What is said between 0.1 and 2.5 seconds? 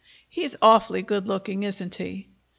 "He's awfully good looking, isn't he?"